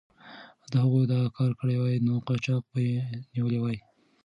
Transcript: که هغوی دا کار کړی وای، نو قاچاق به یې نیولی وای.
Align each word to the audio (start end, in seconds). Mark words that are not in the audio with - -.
که 0.69 0.75
هغوی 0.83 1.03
دا 1.13 1.19
کار 1.37 1.51
کړی 1.59 1.75
وای، 1.77 1.95
نو 2.05 2.13
قاچاق 2.27 2.63
به 2.71 2.79
یې 2.89 2.97
نیولی 3.33 3.59
وای. 3.61 3.77